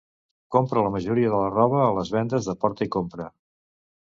[0.53, 3.29] Compra la majoria de la roba a les vendes de "porta i compra".